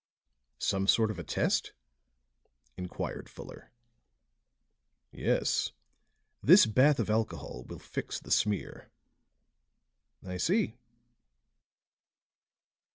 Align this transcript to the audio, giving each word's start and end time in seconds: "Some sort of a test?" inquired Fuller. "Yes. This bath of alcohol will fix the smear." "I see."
"Some 0.57 0.87
sort 0.87 1.11
of 1.11 1.19
a 1.19 1.23
test?" 1.23 1.73
inquired 2.75 3.29
Fuller. 3.29 3.71
"Yes. 5.11 5.73
This 6.41 6.65
bath 6.65 6.97
of 6.99 7.07
alcohol 7.11 7.65
will 7.69 7.77
fix 7.77 8.19
the 8.19 8.31
smear." 8.31 8.89
"I 10.25 10.37
see." 10.37 10.73